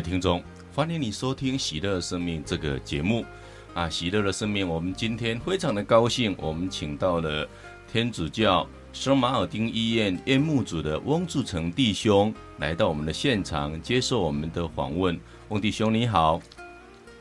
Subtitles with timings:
[0.00, 0.42] 听众，
[0.74, 3.24] 欢迎你收听《喜乐生命》这个节目
[3.74, 3.88] 啊！
[3.88, 7.48] 喜乐的生命，我们今天非常的高兴，我们请到了
[7.90, 15.18] 天主教圣马尔丁医院院牧组的翁志成弟兄来到我们的现场，接受我们的访问。
[15.48, 16.40] 翁弟兄你好，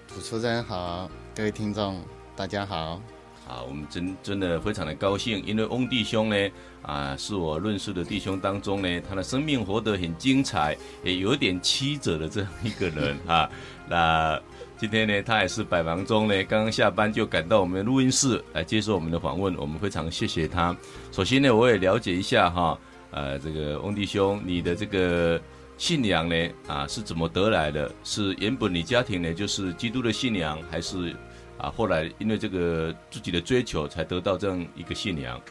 [0.08, 2.02] 主持人好，各位听众
[2.36, 3.02] 大家好。
[3.48, 6.50] 啊，我们真真的非常的高兴，因为翁弟兄呢，
[6.82, 13.50] 啊，是我认识的弟兄当中呢，他的生命活得很精彩，也有点曲折的这样一个人啊。
[13.88, 14.38] 那
[14.78, 20.76] 今天呢，他也是百忙中呢，刚刚下班就赶到我们的录音室来接受我们的访问，我们非常谢谢他。
[21.14, 22.78] 首先呢，我也了解一下哈，
[23.12, 25.40] 呃，这个翁弟兄，你的这个
[25.78, 26.36] 信仰呢，
[26.68, 27.90] 啊，是怎么得来的？
[28.04, 31.16] 是原本你家庭呢，就是基督的信仰，还是？
[31.58, 35.42] 啊，后来因为这个自己的追求，才得到这样一个信仰。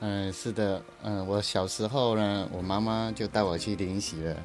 [0.00, 4.36] 嗯，是的，嗯，我小时候呢，我妈妈就带我去灵洗了，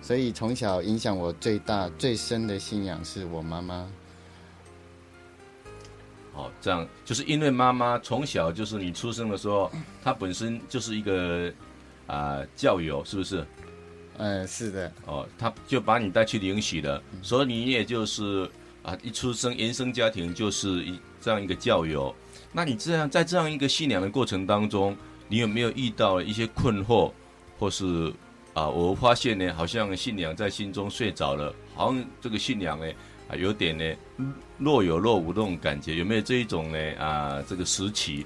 [0.00, 3.90] 所以从小影响我最大、最深的信仰是我妈妈。
[6.34, 9.70] 哦，这样就是因为妈妈从小就是你出生的时候，
[10.02, 11.52] 她本身就是一个
[12.06, 13.46] 啊教友，是不是？
[14.18, 14.92] 嗯，是的。
[15.06, 18.50] 哦，她就把你带去灵洗了，所以你也就是。
[18.82, 22.14] 啊，一出生原生家庭就是一这样一个教友，
[22.52, 24.96] 那你这样在这样一个信仰的过程当中，
[25.28, 27.12] 你有没有遇到一些困惑，
[27.58, 28.12] 或是
[28.54, 32.86] 啊，我发现呢，好像信仰在心中睡着了，好像这个信仰呢
[33.28, 33.84] 啊有点呢
[34.56, 38.24] 若有若无那种感觉，有没有这一种呢啊这个时期？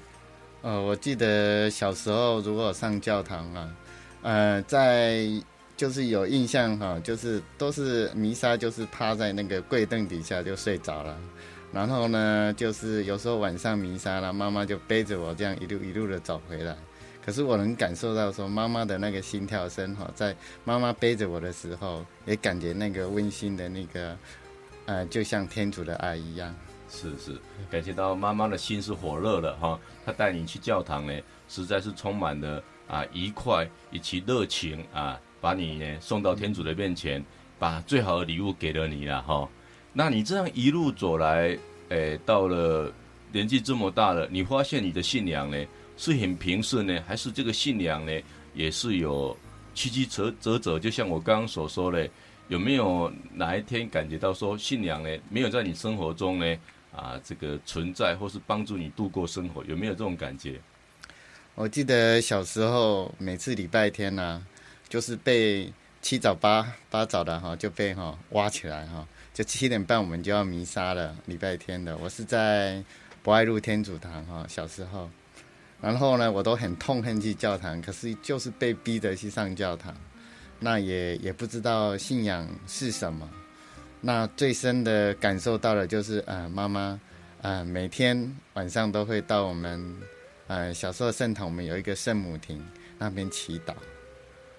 [0.61, 3.75] 呃，我记得小时候如果上教堂啊，
[4.21, 5.27] 呃，在。
[5.83, 11.19] 就是有印象哈，就是都是弥撒，就是趴在那个柜凳底下就睡着了。
[11.73, 16.73] 然后呢，就是有时候晚上弥撒了，妈妈就背着我这样一路一路的走回来。
[17.21, 20.33] 可是我能感受到说妈妈的那个心跳声哈，在
[20.63, 24.17] 妈妈背着我的时候，也感觉那个温馨的那个，
[24.85, 26.55] 呃，就像天主的爱一样。
[26.89, 27.35] 是是，
[27.69, 31.13] 感觉到妈妈的心是火热的哈，她带你去教堂呢，
[31.49, 35.19] 实在是充满了啊愉快以及热情啊。
[35.43, 37.21] 把你呢送到天主的面前，
[37.59, 39.45] 把最好的礼物给了你了哈。
[39.91, 41.57] 那你这样一路走来，
[41.89, 42.89] 诶、到了
[43.33, 45.57] 年纪这么大了，你发现你的信仰呢
[45.97, 48.11] 是很平顺呢，还是这个信仰呢
[48.53, 49.35] 也是有
[49.75, 50.79] 曲曲折折折？
[50.79, 52.09] 就像我刚刚所说的，
[52.47, 56.57] 有没有哪一天感觉到说信仰呢没有在你生活中呢
[56.95, 59.61] 啊这个存在，或是帮助你度过生活？
[59.65, 60.57] 有没有这种感觉？
[61.55, 64.43] 我记得小时候每次礼拜天呢、
[64.93, 65.73] 就是被
[66.03, 71.97] 七早八八早的哈，就被哈挖起来哈，就七点半我们就要弥撒了，礼拜天的。
[71.97, 72.79] 我是在
[73.23, 75.09] 博爱路天主堂哈，小时候，
[75.81, 79.91] 然后呢，我都很痛恨去教堂，可是就是被逼着去上教堂，
[80.59, 83.27] 那也也不知道信仰是什么。
[83.99, 87.01] 那最深的感受到的就是呃，妈妈
[87.41, 89.97] 呃每天晚上都会到我们
[90.45, 92.63] 呃小时候圣堂，我们有一个圣母亭
[92.99, 93.73] 那边祈祷。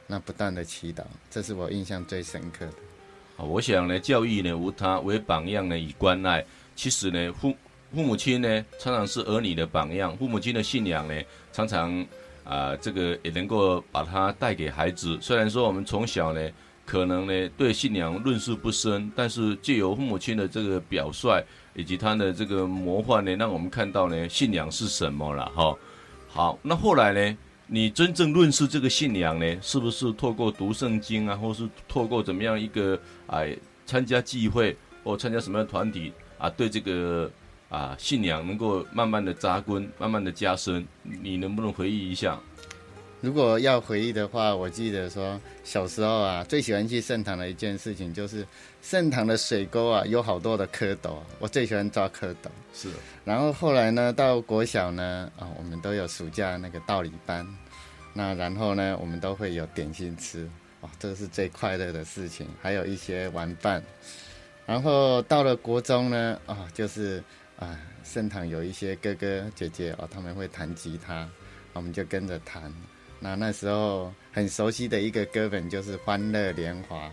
[0.07, 3.45] 那不断的祈祷，这是我印象最深刻的。
[3.45, 6.45] 我想呢，教育呢，无他，为榜样呢，以关爱。
[6.77, 7.55] 其实呢，父
[7.93, 10.17] 父母亲呢，常常是儿女的榜样。
[10.17, 11.15] 父母亲的信仰呢，
[11.53, 12.07] 常常
[12.45, 15.19] 啊、这个也能够把它带给孩子。
[15.21, 16.51] 虽然说我们从小呢，
[16.85, 21.43] 可能呢对信仰论述不深，但是借由父母亲的这个表率
[21.75, 25.77] 以及他的这个模范呢，让我们看到呢，信仰是什么了哈。
[26.29, 27.39] 好，那后来呢？
[27.67, 33.57] 你真正认识这个信仰呢，是不是透过读圣经啊，或是透过怎么样一个哎
[33.87, 37.31] 参加聚会或参加什么样的团体啊，对这个
[37.71, 40.87] 啊信仰能够慢慢的扎根，慢慢的加深？
[41.03, 42.39] 你能不能回忆一下？
[43.21, 48.47] 如果要回忆的话，我记得说小时候啊，最喜欢去圣堂的一件事情就是
[48.85, 52.51] 圣堂的水沟啊，有好多的蝌蚪，我最喜欢抓蝌蚪。
[52.75, 52.91] 是。
[53.25, 57.49] 然后后来呢，到国小呢，啊，我们都有暑假那个道理班，
[58.13, 60.47] 那然后呢，我们都会有点心吃，
[60.83, 62.47] 哇，这是最快乐的事情。
[62.61, 63.83] 还有一些玩伴。
[64.67, 67.25] 然后到了国中呢，啊，就是
[67.59, 71.27] 啊，盛唐有一些哥哥姐姐哦，他们会弹吉他，
[71.73, 72.71] 我们就跟着弹。
[73.19, 77.09] 那那时候很熟悉的一个歌本就是《欢乐年华》，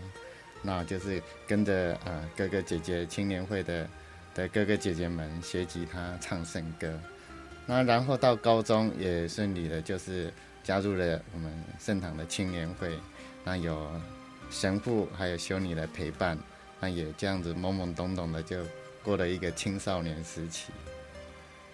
[0.62, 3.88] 那就是跟着呃哥哥姐姐青年会的
[4.34, 6.98] 的哥哥姐姐们学吉他唱圣歌。
[7.66, 10.32] 那然后到高中也顺利的，就是
[10.62, 12.98] 加入了我们圣堂的青年会，
[13.44, 13.90] 那有
[14.50, 16.38] 神父还有修女的陪伴，
[16.80, 18.58] 那也这样子懵懵懂懂的就
[19.02, 20.72] 过了一个青少年时期。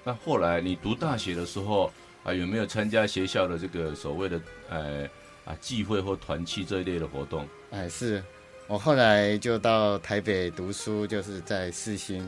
[0.05, 1.93] 那后来你读大学的时候。
[2.25, 5.09] 啊，有没有参加学校的这个所谓的呃
[5.47, 7.49] 啊聚会或团契这一类的活动？
[7.71, 8.23] 哎，是，
[8.69, 12.23] 我后来就到台北读书，就是在世新，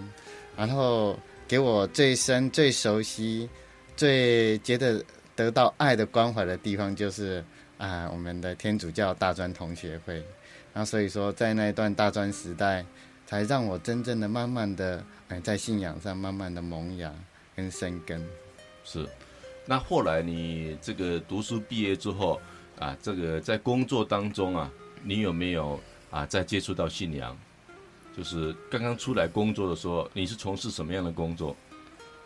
[0.57, 3.47] 然后给我最深、最熟悉、
[3.95, 5.05] 最觉得
[5.37, 7.45] 得到爱的关怀的地方，就是
[7.77, 10.25] 啊，我们的天主教大专同学会。
[10.73, 12.87] 那所以说，在那一段大专时代，
[13.27, 17.15] 才让我真正的、慢慢的，哎，在信仰上慢慢的萌芽
[17.55, 18.27] 跟生根。
[18.83, 19.07] 是。
[19.67, 22.41] 那后来你这个读书毕业之后
[22.79, 24.73] 啊，这个在工作当中啊，
[25.05, 25.79] 你有没有
[26.11, 27.37] 啊再接触到信仰？
[28.17, 31.57] 就是刚刚出来工作的时候，你是从事什么样的工作？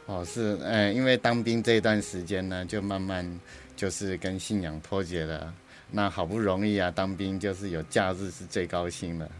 [0.07, 3.41] 哦，是，哎，因为当兵这一段时间呢，就慢慢
[3.77, 5.55] 就是跟信仰脱节了。
[5.91, 9.31] 那好不容易啊，当兵就是有假日是最高兴的，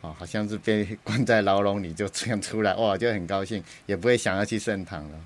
[0.00, 5.18] 哦，好像是被 关在牢笼里就这样出来，哇，就很高兴，也不会想要去圣堂了。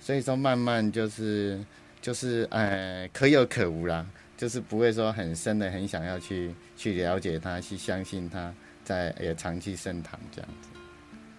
[0.00, 1.62] 所以说，慢慢就是
[2.00, 4.04] 就是呃，可有可无啦，
[4.36, 8.52] 就是不会说很深的很想要去去了解他，去相信他，
[8.82, 10.68] 在也长期圣堂这样子。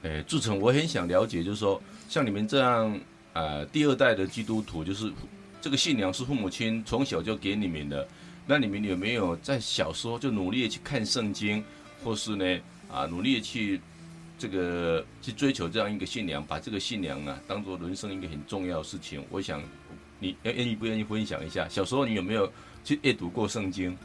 [0.03, 2.99] 哎，志成，我很想了解，就是说，像你们这样
[3.33, 5.11] 呃第二代的基督徒，就是
[5.61, 8.07] 这个信仰是父母亲从小就给你们的，
[8.45, 11.63] 那你们有没有在小时候就努力的去看圣经，
[12.03, 12.59] 或是呢
[12.91, 13.79] 啊努力的去？
[14.37, 19.23] 这个去追求这样一个信仰，把这个信仰啊当做人生一个很重要的事情。
[19.29, 19.63] 我想，
[20.19, 21.69] 你愿愿意不愿意分享一下？
[21.69, 22.51] 小时候你有没有
[22.85, 23.97] 去阅读过圣经？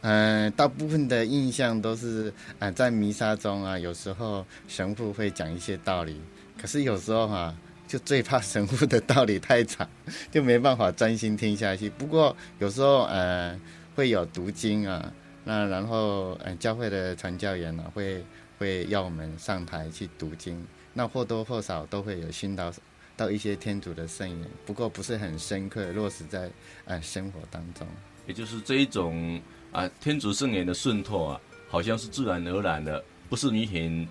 [0.00, 2.28] 嗯、大部分的印象都是
[2.58, 6.20] 啊、呃，在弥撒中啊，有时候神父会讲一些道理，
[6.60, 7.54] 可是有时候哈、
[7.86, 9.88] 就最怕神父的道理太长，
[10.32, 11.88] 就没办法专心听下去。
[11.88, 13.56] 不过有时候呃，
[13.94, 15.12] 会有读经啊，
[15.44, 18.24] 那然后呃，教会的传教员呢、啊、会。
[18.58, 22.72] 会要我们上台去读经，那或多或少都会有熏到
[23.22, 26.50] 到一些天主的圣言，不过不是很深刻落实在
[26.86, 27.86] 呃生活当中。
[28.26, 29.40] 也就是这一种
[29.70, 34.08] 啊天主圣言的渗透啊，好像是自然而然的，不是你很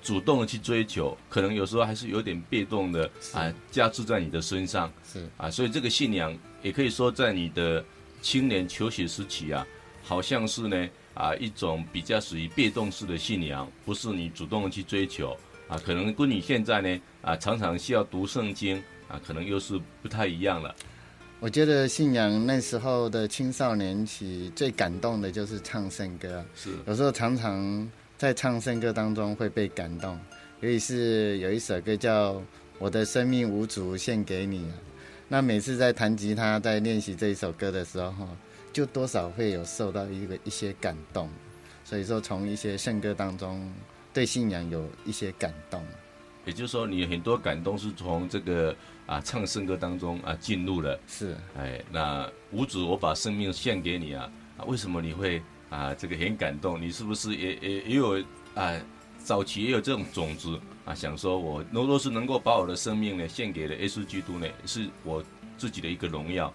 [0.00, 4.92] 主动的去追求，可能有时候还是有点被动的啊加注在你的身上。
[5.04, 7.84] 是啊，所以这个信仰也可以说在你的
[8.20, 9.66] 青年求学时期啊，
[10.04, 10.88] 好像是呢。
[11.14, 15.36] 啊，一种比较属于被动式的信仰，不是你主动的去追求
[15.72, 18.76] 啊，可能跟你现在呢啊，常常需要读圣经
[19.08, 20.74] 啊，可能又是不太一样了。
[21.40, 26.72] 我觉得信仰那时候的青少年期最感动的就是唱圣歌，是。
[26.86, 30.18] 有时候常常在唱圣歌当中会被感动，
[30.60, 32.34] 尤其是有一首歌叫
[32.78, 34.58] 《我的生命无主献给你》，
[35.26, 38.28] 那每次在弹吉他在练习这一首歌的时候，
[38.74, 41.30] 就多少会有受到一个一些感动，
[41.82, 43.72] 所以说从一些圣歌当中
[44.12, 45.82] 对信仰有一些感动，
[46.44, 48.74] 也就是说你很多感动是从这个
[49.06, 50.98] 啊唱圣歌当中啊进入了。
[51.06, 56.80] 是，哎，那五主我把生命献给你啊，啊为什么你会啊这个很感动？
[56.80, 58.22] 你是不是也也也有
[58.54, 58.78] 啊
[59.18, 65.24] 早期也有这种种子啊，想说我若若是能够把我的生命呢献给了耶稣基督呢，是我
[65.56, 66.52] 自己的一个荣耀。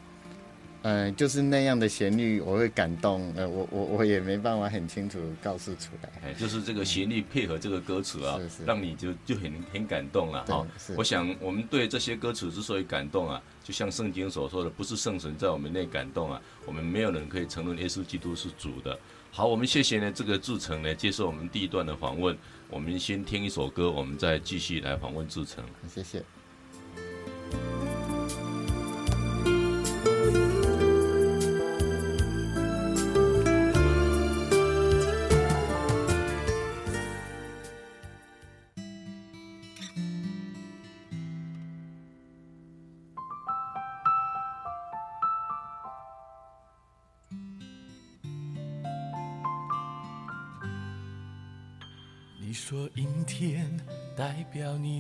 [0.83, 3.33] 嗯、呃，就是那样的旋律，我会感动。
[3.35, 6.09] 呃，我我我也没办法很清楚告诉出来。
[6.23, 10.65] 哎，就是这个旋律配合这个歌词啊，是是让你就就很很感动了哈。
[10.95, 18.97] 我想我们对这些歌词之所以感动啊，就像圣经所说的，不是圣神在我们内感动啊，我们没有人可以承认耶稣基督是主的。
[19.31, 22.37] 好，我们谢谢呢这个志成呢接受我们第一段的访问。
[22.69, 25.63] 我们先听一首歌，我们再继续来访问志成。
[25.87, 26.23] 谢谢。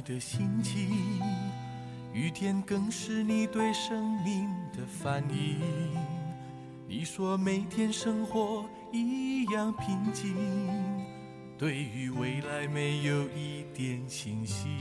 [0.07, 0.89] 的心情，
[2.13, 5.59] 雨天更是你对生命的反应。
[6.87, 10.33] 你说每天生活一样平静，
[11.57, 14.79] 对于未来没有一点信心。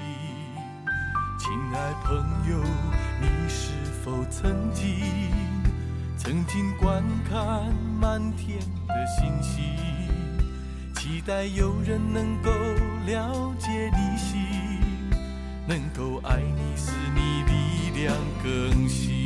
[1.40, 2.16] 亲爱朋
[2.48, 2.62] 友，
[3.20, 3.72] 你是
[4.04, 5.00] 否曾经
[6.16, 9.64] 曾经观看满天的星星，
[10.94, 12.50] 期待有人能够
[13.06, 14.65] 了解你心。
[15.68, 19.25] 能够爱你，使你力量更新。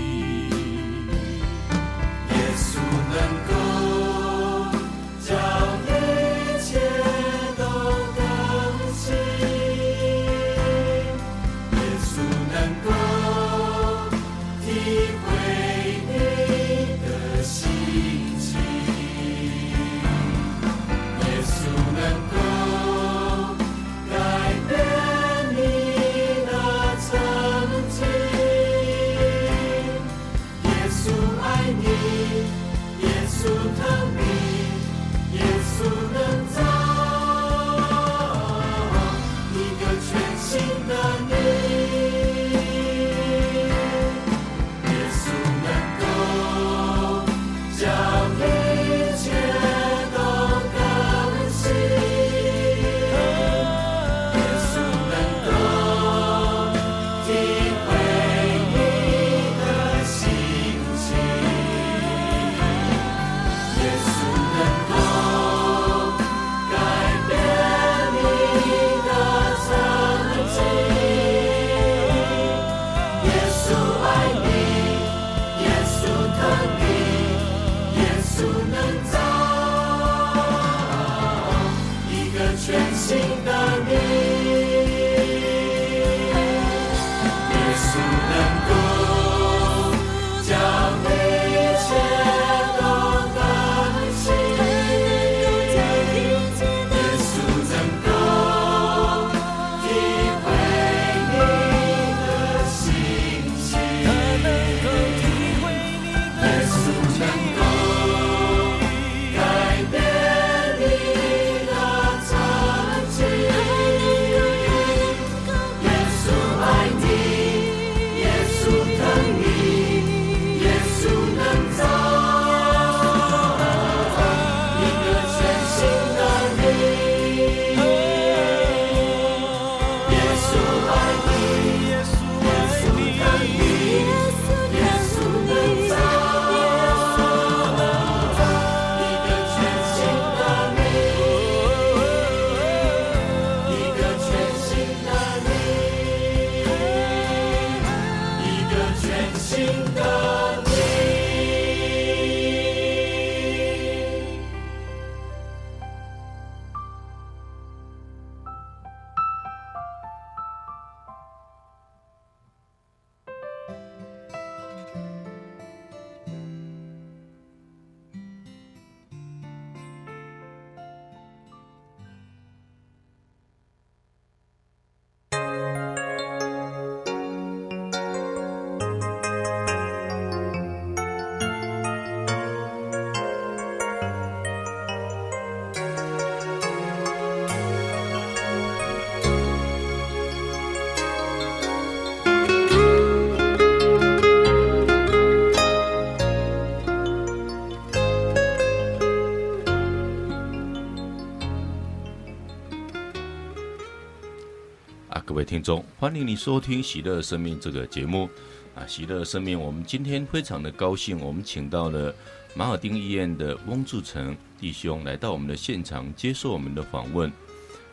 [205.51, 208.29] 听众，欢迎你收听《喜乐生命》这个节目
[208.73, 208.87] 啊！
[208.87, 212.15] 喜乐生命，我们今天非常的高兴，我们请到了
[212.55, 217.29] 马尔丁医院的翁志成弟兄来到我们的现场接受我们的访问。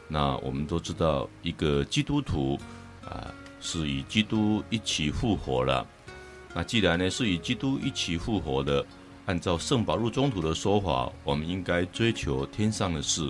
[0.06, 2.56] 那我们都知道，一个基督徒
[3.04, 5.84] 啊，是与基督一起复活了。
[6.54, 8.86] 那既然呢是与基督一起复活的，
[9.26, 13.28] 按照圣保禄宗徒的说法，我们应该追求天上的事。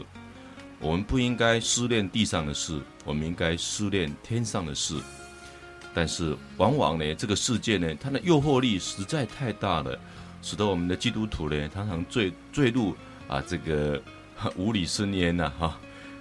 [0.81, 4.95] 我们不应该思念地上的事，我们应该思念天上的事。
[5.93, 9.99] 但是，往往呢，这个世界呢，它的诱惑力实在太大了，
[10.41, 12.95] 使得我们的基督徒呢，常常坠坠入
[13.27, 14.01] 啊这个
[14.55, 15.77] 无理深渊呐，哈。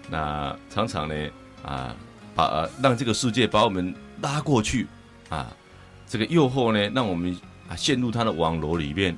[0.10, 1.30] 那常常呢，
[1.64, 1.96] 啊，
[2.34, 4.88] 把、让这个世界把我们拉过去，
[5.30, 5.56] 啊，
[6.08, 9.16] 这个诱惑呢，让我们啊陷入他的网罗里面。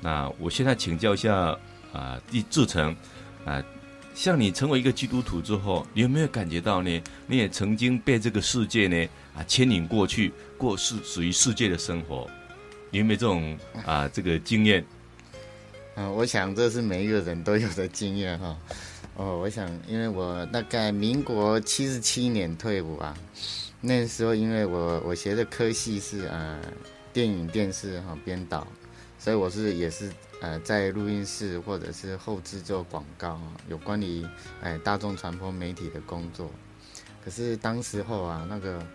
[0.00, 1.54] 那我现在请教一下
[1.92, 2.96] 啊，弟志成
[3.44, 3.62] 啊。
[4.14, 7.02] 像你成为一个基督徒之后，你有没有感觉到呢？
[7.26, 12.30] 你也曾经被这个世界呢啊牵引过去，过世属于世界的生活，
[12.90, 14.84] 你有没有这种啊这个经验？
[15.96, 18.56] 嗯，我想这是每一个人都有的经验哈。
[19.16, 23.16] 哦，我想，因为我大概民国七十七年退伍啊，
[23.80, 26.58] 那时候因为我我学的科系是呃
[27.12, 28.66] 电影电视哈编导，
[29.18, 30.10] 所以我是也是
[30.44, 34.22] 呃在录音室或者是后制作广告，有关于
[34.62, 36.50] 哎大众传播媒体的工作。
[37.24, 38.86] 可是当时候啊，那个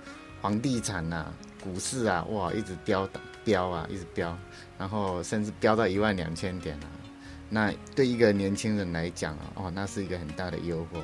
[0.42, 3.10] 房地产呐、啊、股市啊，哇，一直飙
[3.44, 4.38] 飙啊，一直飙，
[4.78, 6.88] 然后甚至飙到一万两千点啊。
[7.50, 11.02] 那对一个年轻人来讲啊，哦，那是一个很大的诱惑。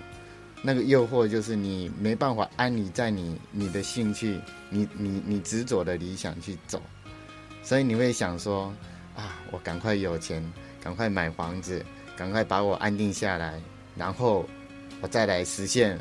[0.61, 4.39] 那个诱惑就是你没办法安你在你你的兴趣、
[4.70, 6.79] 你你你执着的理想去走，
[7.63, 8.72] 所以你会想说
[9.15, 10.43] 啊，我赶快有钱，
[10.81, 11.83] 赶快买房子，
[12.17, 13.61] 赶快把我安定下来，
[13.95, 14.47] 然后
[15.01, 15.99] 我再来实现，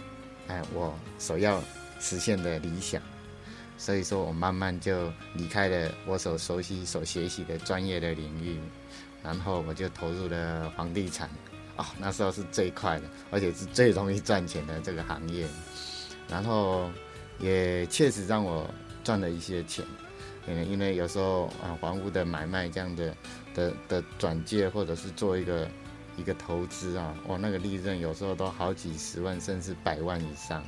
[0.49, 1.63] 哎，我所要
[2.01, 3.01] 实现的理想。
[3.77, 8.59] 所以说我慢慢就离开了我所熟悉、所学习的专业的领域。
[9.23, 11.31] 然后我就投入了房地产，
[11.77, 15.47] 哦，那时候是最快的，而且是最容易赚钱的这个行业。
[16.29, 16.91] 然后
[17.39, 18.69] 也确实让我
[19.03, 19.85] 赚了一些钱，
[20.47, 23.15] 嗯，因为有时候啊，房屋的买卖这样的
[23.55, 25.69] 的的转介，或者是做一个
[26.17, 30.63] 一个投资啊，哇，那个利润有时候都好几十万，甚至百万以上。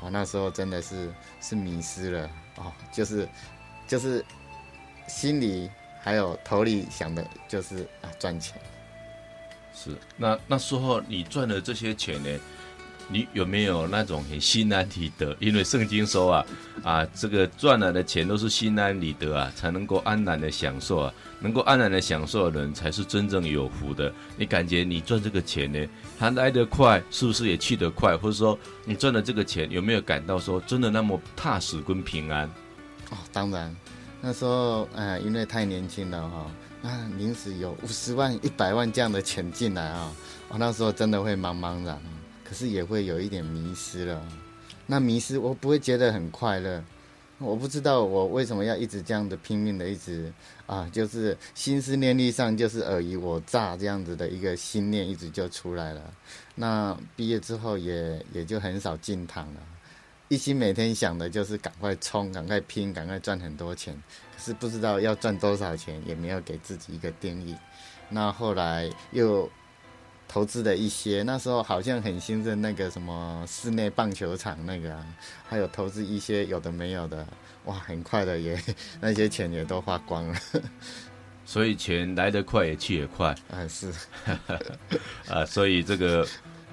[0.00, 3.28] 哦，那时候真的是是迷失了，哦，就是
[3.86, 4.24] 就是
[5.08, 5.70] 心里。
[6.04, 8.60] 还有头里想的就是啊赚钱，
[9.72, 12.40] 是那那时候你赚的这些钱呢，
[13.08, 15.36] 你有没有那种很心安理得？
[15.40, 16.46] 因为圣经说啊
[16.82, 24.12] 啊这个赚来的钱都是心安理得啊，才能够安然的享受啊，能够安然的享受的人才是真正有福的。
[24.36, 25.86] 你感觉你赚这个钱呢，
[26.18, 28.16] 它来得快，是不是也去得快？
[28.16, 32.46] 或者说你赚的这个钱有没有感到说真的那么踏实跟平安？
[33.10, 33.74] 哦，当然。
[34.24, 36.46] 那时候，呃，因为太年轻了哈，
[36.80, 40.12] 那临时有五十万、一百万这样的钱进来啊，
[40.48, 42.00] 我那时候真的会茫茫然，
[42.44, 44.22] 可是也会有一点迷失了。
[44.86, 46.82] 那迷失，我不会觉得很快乐，
[47.38, 50.32] 我不知道我为什么要一直这样的拼命的一直
[50.66, 56.02] 啊，就是心思念力上就是尔虞我诈这样子的一个心念一直就出来了。
[56.54, 59.60] 那毕业之后也也就很少进堂了。
[60.28, 63.94] 一心每天想的就是赶快冲、赶快拼、赶快赚很多钱，
[64.34, 67.54] 可是不知道要赚多少钱，也没有给自己一个定义。
[68.08, 69.50] 那后来又
[70.32, 75.04] 投资的一些，那时候好像很兴盛那个什么室内棒球场那个啊，
[75.46, 77.26] 还有投资一些有的没有的，
[77.66, 78.58] 哇，很快的也
[79.00, 80.34] 那些钱也都花光了。
[81.44, 83.92] 所以钱来得快也去也快 啊，是
[85.28, 86.26] 啊，所以这个。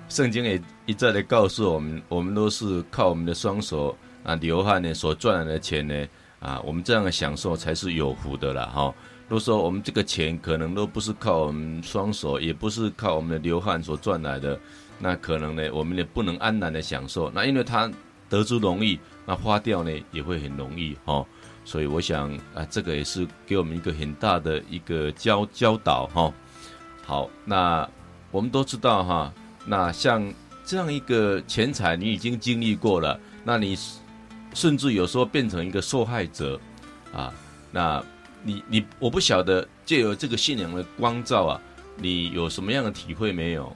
[0.07, 6.07] 圣经也一再的告诉我们，我们都是靠我们的双手啊流汗呢所赚来的钱呢
[6.39, 8.81] 啊，我们这样的享受才是有福的了哈。
[8.81, 8.93] 如
[9.29, 14.59] 都说我们这个钱可能都不是靠我们双手，也不是靠我们的流汗所赚来的，
[14.97, 17.29] 那可能呢我们也不能安然的享受。
[17.29, 17.89] 那因为他
[18.27, 21.23] 得之容易，那花掉呢也会很容易哈。
[21.63, 26.33] 所以我想啊，这个也是给我们一个很大的一个教教导哈。
[27.05, 27.87] 好，那
[28.31, 29.31] 我们都知道哈。
[29.65, 30.33] 那像
[30.65, 33.77] 这样一个钱财，你已经经历过了，那你
[34.55, 36.59] 甚至有时候变成一个受害者
[37.13, 37.31] 啊。
[37.71, 38.03] 那
[38.43, 41.61] 你你我不晓得借由这个信仰的光照啊，
[41.97, 43.75] 你有什么样的体会没有？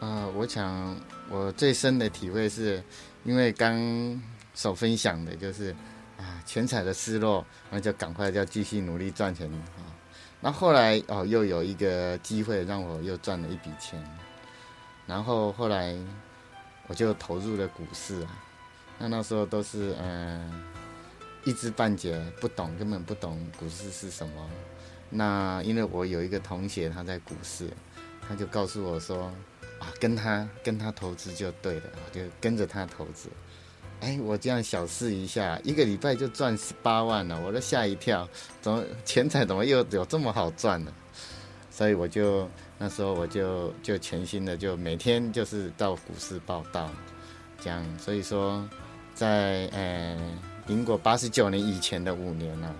[0.00, 0.96] 啊，我想
[1.28, 2.82] 我最深的体会是，
[3.24, 4.20] 因为刚
[4.54, 5.74] 所分享的就是
[6.18, 9.84] 啊钱财的失落，那就赶快要继续努力赚钱啊。
[10.40, 14.02] 那后来哦又有一个机会让我又赚了一笔钱。
[15.06, 15.96] 然后后来
[16.88, 18.28] 我就投入了股市啊，
[18.98, 20.52] 那那时候都是嗯、
[21.46, 24.50] 一知半解，不懂，根本不懂股市是什么。
[25.08, 27.70] 那因为我有一个同学他在股市，
[28.28, 29.32] 他就告诉我说
[29.78, 33.30] 啊，跟他跟他投资就对了，就跟着他投资。
[34.00, 38.28] 哎，我这样小试一下，一个礼拜就赚十八万了，我都吓一跳，
[38.60, 40.92] 怎么钱财怎么又有这么好赚呢？
[41.70, 42.46] 所以我就。
[42.78, 46.90] 那时候我就就全心的就每天就是到股市报道，
[47.58, 48.68] 这样，所以说
[49.14, 50.14] 在呃
[50.66, 52.74] 民国八十九年以前的五年呢、啊，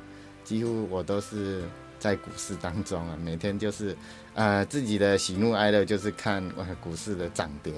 [0.44, 1.62] 几乎我都是
[1.99, 3.96] 在股市当中啊，每天就是
[4.35, 6.42] 呃自己的喜怒哀乐就是看
[6.81, 7.72] 股市的涨跌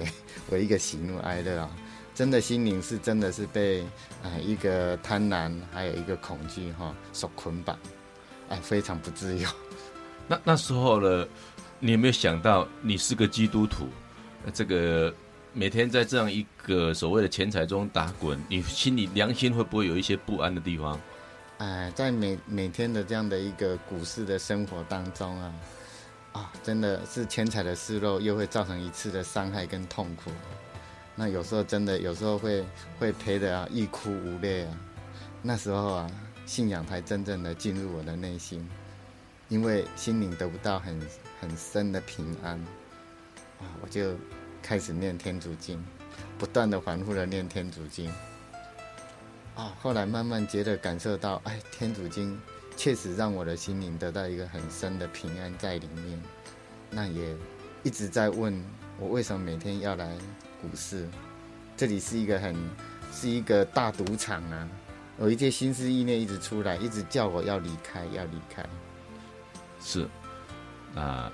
[0.49, 1.69] 为一个喜怒哀乐啊，
[2.13, 3.81] 真的心灵是真的是被
[4.23, 7.77] 啊、呃、一个贪婪还有一个恐惧哈、所捆绑，
[8.49, 9.47] 哎、非常不自由。
[10.27, 11.27] 那那时候呢？
[11.81, 13.87] 你有没有想到，你是个基督徒，
[14.53, 15.15] 这个
[15.51, 20.99] 每天在这样一个所谓的钱财中打滚，你心里良心会不会有一些不安的地方？
[21.57, 25.53] 哎，在每每天的这样的一个股市的生活当中啊，
[26.33, 30.31] 啊、真的是钱财的失落，又会造成一次的伤害跟痛苦。
[31.15, 32.63] 那有时候真的，有时候会
[32.97, 34.77] 会赔得啊，欲哭无泪啊。
[35.41, 36.11] 那时候啊，
[36.45, 38.65] 信仰才真正的进入我的内心，
[39.49, 41.01] 因为心灵得不到很
[41.41, 42.53] 很深的平安
[43.59, 44.11] 啊，我就
[44.69, 45.83] 开始念天主经，
[46.37, 48.07] 不断的反复的念天主经。
[49.55, 52.39] 啊，后来慢慢觉得感受到，哎，天主经
[52.77, 56.21] 确实让我的心灵得到一个很深的平安在里面。
[56.91, 57.35] 那也
[57.81, 58.63] 一直在问
[58.99, 60.15] 我为什么每天要来
[60.61, 61.09] 股市？
[61.75, 62.55] 这里是一个很
[63.11, 64.69] 是一个大赌场啊！
[65.19, 68.63] 有一些心思意念一直出来，一直叫我要离开，要离开。
[69.81, 70.07] 是
[70.93, 71.31] 啊，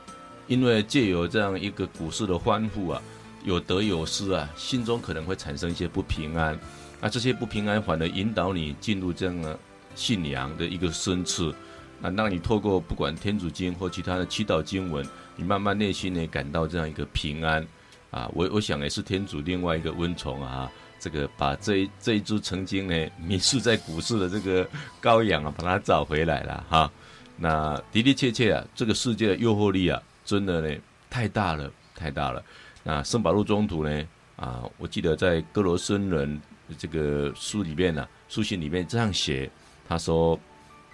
[0.48, 3.02] 因为借由这样一个股市的欢呼啊，
[3.46, 6.60] 有得有失啊，心中可能会产生一些不平安。
[7.00, 9.58] 那这些不平安，反而引导你进入这样的
[9.96, 11.54] 信仰的一个深处，
[12.02, 15.06] 啊，让你透过不管天主经或其他的祈祷经文，
[15.36, 17.66] 你慢慢内心呢感到这样一个平安，
[18.10, 24.68] 啊，我我想也是天主另外一个温宠啊，这个把这一这一只曾经呢迷失在股市的这个
[25.02, 26.92] 羔羊啊，把它找回来了哈。
[27.38, 30.76] 那的的确确啊，这个世界的诱惑力啊，真的呢
[31.10, 32.42] 太大了，太大了。
[32.88, 36.40] 那圣保禄中途呢，啊，我记得在哥罗森人。
[36.80, 39.48] 这个书里面呢、啊，书信里面这样写，
[39.88, 40.40] 他说：“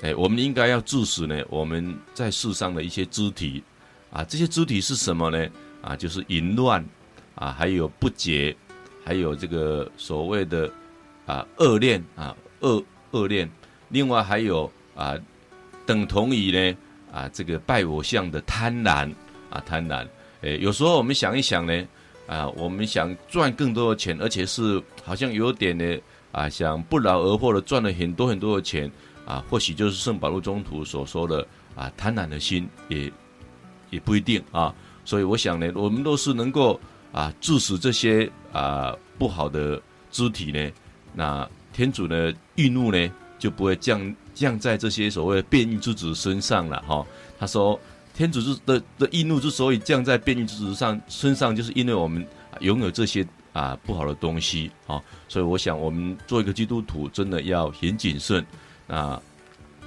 [0.04, 3.64] 哎，我们应该要致死呢，我们在世上的一些肢体，
[4.12, 5.50] 啊，这些肢体是什么呢？
[5.82, 6.86] 啊，就是淫乱，
[7.36, 8.54] 啊，还有不洁，
[9.06, 10.70] 还有这个所谓的
[11.26, 13.50] 啊恶恋啊恶恶恋，
[13.88, 15.16] 另外还有啊
[15.86, 16.78] 等同于呢
[17.14, 19.10] 啊这个拜偶像的贪婪
[19.50, 20.06] 啊贪婪。
[20.42, 21.84] 哎，有时候我们想一想呢。”
[22.28, 25.84] 啊，我们想赚更多的钱，而且是好像有点呢
[26.32, 28.90] 啊，想不劳而获的赚了很多很多的钱
[29.26, 33.12] 啊，或许就是圣保禄宗徒所说的啊贪婪的心，也
[33.90, 34.74] 也不一定啊。
[35.04, 36.80] 所以我想呢，我们都是能够
[37.12, 40.72] 啊致使这些啊不好的肢体呢，
[41.14, 47.06] 那天主呢义怒呢就不会降降在这些所谓变异之子身上了哈、
[47.38, 47.78] 他说。
[48.14, 52.28] 天主之的的义怒之所以降在变异之子上身上，就是因为我们
[52.60, 58.46] 拥有这些啊不好的东西啊，所以我想我们做一个基督徒真的要很谨慎。
[58.88, 59.20] 那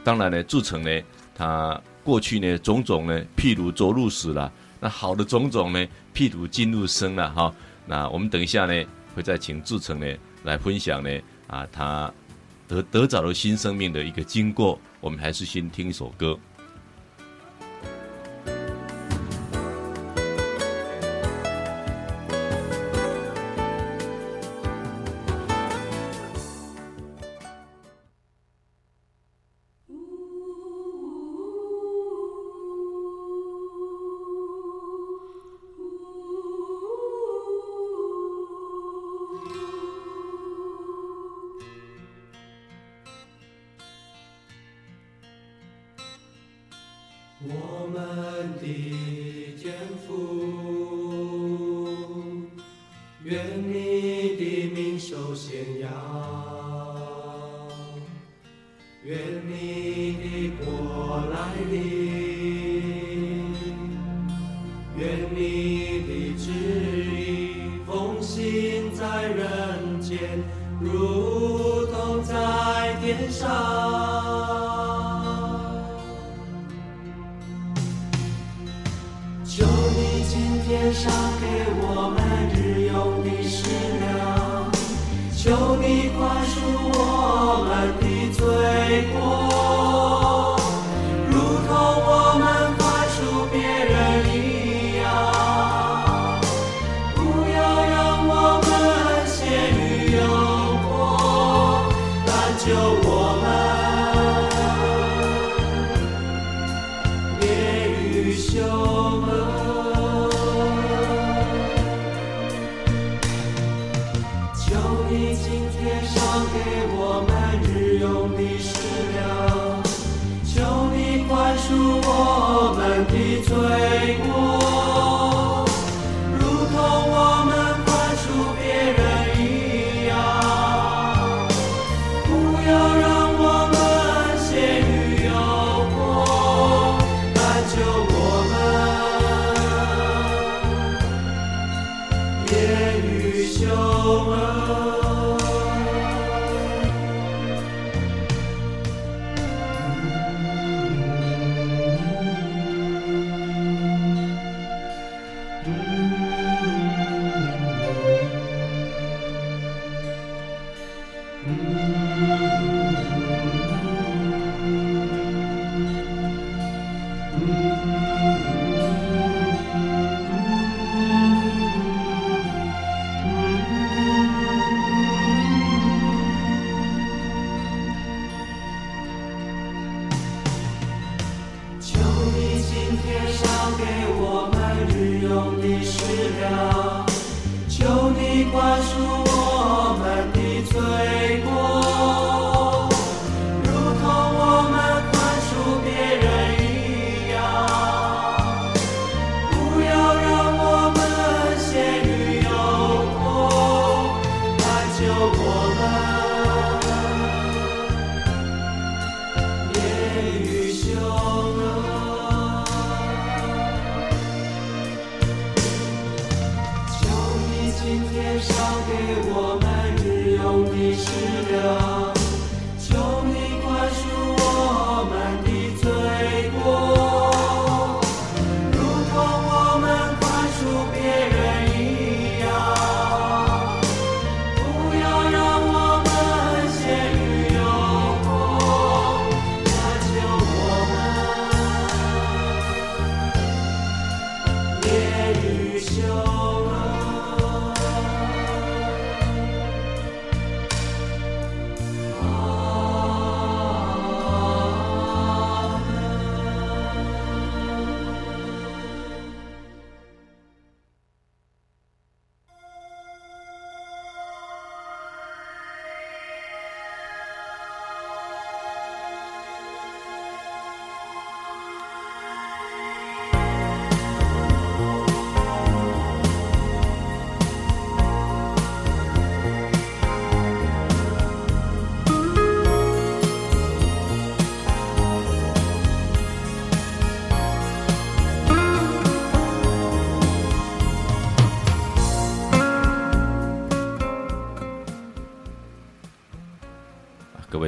[0.02, 1.02] 当然呢，志成呢，
[1.34, 7.54] 他过去呢种种呢，譬如走入死了，那好的种种呢，譬如进入生了哈。
[7.86, 8.84] 那我们等一下呢，
[9.14, 10.06] 会再请志成呢
[10.44, 11.10] 来分享呢
[11.46, 12.12] 啊，他
[12.66, 14.78] 得得着了新生命的一个经过。
[15.00, 16.38] 我们还是先听一首歌。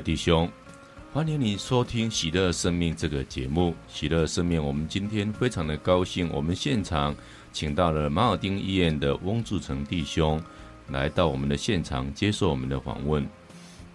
[0.06, 0.48] 弟兄，
[1.12, 3.74] 欢迎你收听《喜乐生命》这个节目。
[3.88, 7.12] 喜乐生命，我们今天非常的高兴，我们现场
[7.52, 10.40] 请到了马尔丁医院的翁志成弟兄
[10.90, 13.26] 来到我们的现场接受我们的访问。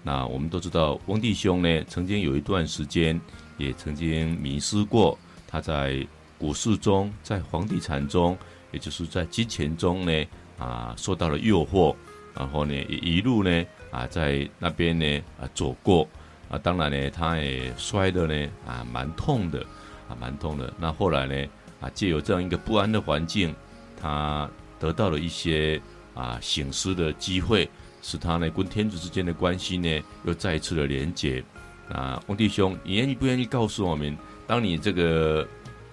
[0.04, 3.18] 那我们都知道，翁弟兄呢，曾经有一段时间
[3.58, 6.06] 也曾经迷失过，他在
[6.38, 8.38] 股市中，在房地产中，
[8.74, 10.26] 也就是在金钱中呢，
[10.58, 11.96] 啊，受到了诱惑，
[12.36, 13.66] 然后呢，一路呢。
[13.92, 16.08] 啊，在那边呢，啊，走过，
[16.50, 19.60] 啊，当然呢，他也摔的呢，啊，蛮痛的，
[20.08, 20.74] 啊，蛮痛的。
[20.80, 21.46] 那后来呢，
[21.82, 23.54] 啊，借由这样一个不安的环境，
[24.00, 25.82] 他得到了一些
[26.14, 27.70] 啊醒思的机会，
[28.02, 31.44] 使他呢跟天主之间的关系呢又再一次的连结。
[31.90, 34.18] 啊，翁弟兄，你愿意不愿意告诉我们，
[34.48, 35.46] 当你这个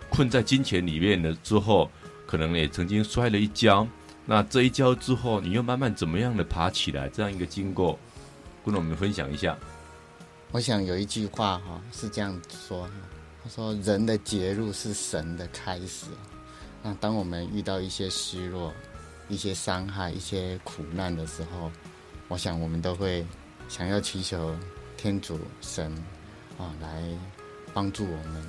[0.08, 1.90] 困在金钱里面了之后，
[2.28, 3.84] 可能也曾经摔了一跤。
[4.30, 7.08] 那这一跤之后，你又慢慢怎么样的爬起来？
[7.08, 7.98] 这样一个经过，
[8.62, 9.56] 跟我们分享一下。
[10.52, 12.86] 我想有一句话哈是这样说，
[13.42, 16.08] 他说人的结入是神的开始。
[16.82, 18.70] 那当我们遇到一些失落、
[19.30, 21.72] 一些伤害、一些苦难的时候，
[22.28, 23.26] 我想我们都会
[23.66, 24.54] 想要祈求
[24.98, 25.90] 天主神
[26.58, 27.02] 啊来
[27.72, 28.46] 帮助我们，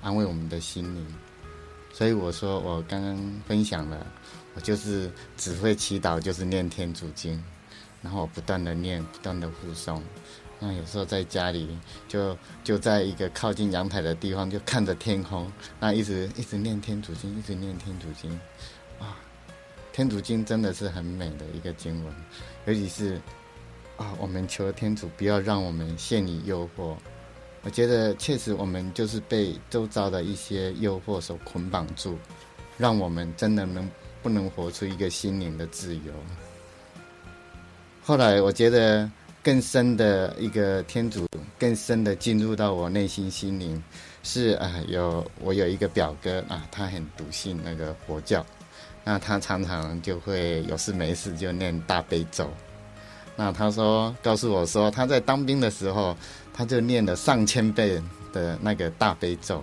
[0.00, 1.06] 安慰我们的心灵。
[1.92, 4.06] 所以我说，我刚刚分享了。
[4.54, 7.42] 我就是只会祈祷，就是念天主经，
[8.02, 10.00] 然后我不断的念，不断的护诵。
[10.58, 18.30] 那有时候在家里就就在一个靠近阳台的地方，就看着天空，那一直一直念天主经，一直念天主经。
[19.00, 19.16] 啊，
[19.92, 22.14] 天主经真的是很美的一个经文，
[22.66, 23.20] 尤其是
[23.96, 26.94] 啊，我们求天主不要让我们陷于诱惑。
[27.62, 32.18] 我觉得确实我们就是被周遭的一些诱惑所捆绑住，
[32.76, 33.90] 让我们真的能。
[34.22, 36.12] 不能活出一个心灵的自由。
[38.04, 39.10] 后来我觉得
[39.42, 41.26] 更深的一个天主，
[41.58, 43.82] 更深的进入到我内心心灵，
[44.22, 48.44] 是啊，有我有一个表哥啊，他很笃信那个佛教，
[49.04, 52.50] 那他常常就会有事没事就念大悲咒。
[53.34, 56.16] 那他说告诉我说，他在当兵的时候，
[56.52, 59.62] 他就念了上千遍的那个大悲咒。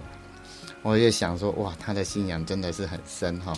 [0.81, 3.53] 我也想说，哇，他的信仰真的是很深哈。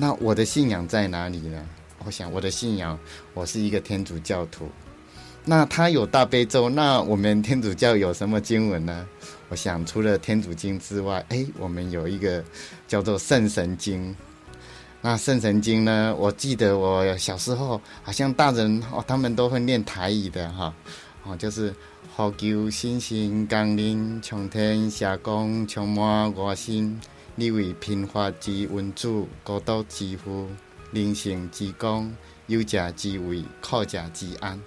[0.00, 1.66] 那我的信仰在哪里呢？
[2.04, 2.96] 我想我的信仰，
[3.34, 4.68] 我是一个天主教徒。
[5.44, 9.04] 那他有大悲咒，那我们天主教有什么经文呢？
[9.48, 12.44] 我想除了天主经之外，哎，我们有一个
[12.86, 14.14] 叫做圣神经。
[15.00, 16.14] 那圣神经呢？
[16.16, 20.72] 我记得我小时候好像大人哦，他们都会念台语的哈，
[21.24, 21.74] 哦，就是
[22.14, 27.00] 呼求新生降临，从天下降充满我心，
[27.40, 30.48] 你为平法之君主，国度之父，
[30.90, 32.12] 人性之光，
[32.48, 34.60] 有家之位，靠家之安。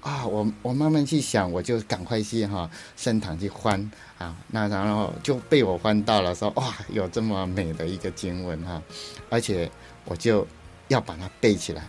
[0.00, 8.82] 啊，我我慢慢去想，我就赶快去哈圣堂去翻啊，那然后就被我翻到了，说哇，有这么美的一个经文哈，
[9.28, 9.70] 而且
[10.04, 10.44] 我就
[10.88, 11.88] 要把它背起来。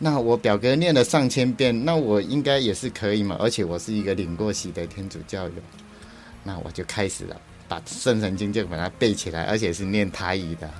[0.00, 3.36] 那我表哥念了上千遍，那我应该也是可以嘛？
[3.38, 5.54] 而且我是一个领过洗的天主教友，
[6.42, 7.40] 那我就开始了，
[7.72, 10.70] 把圣神经就把它背起来，而且是念台语的。